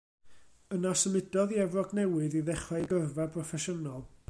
[0.77, 4.05] Yna symudodd i Efrog Newydd i ddechrau ei gyrfa broffesiynol.